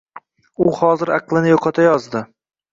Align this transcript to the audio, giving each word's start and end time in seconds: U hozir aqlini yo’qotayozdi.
U 0.65 0.73
hozir 0.79 1.13
aqlini 1.19 1.53
yo’qotayozdi. 1.53 2.27